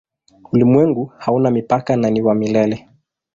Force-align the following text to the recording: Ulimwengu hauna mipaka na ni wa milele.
Ulimwengu 0.53 1.05
hauna 1.17 1.51
mipaka 1.51 1.95
na 1.95 2.09
ni 2.09 2.21
wa 2.21 2.35
milele. 2.35 2.89